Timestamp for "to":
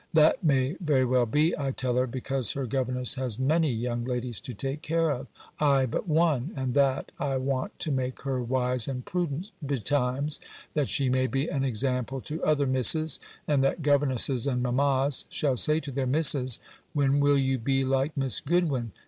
4.41-4.55, 7.81-7.91, 12.21-12.43, 15.81-15.91